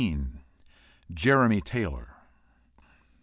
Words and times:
JEREMY 1.13 1.61
TAYLOR. 1.61 2.15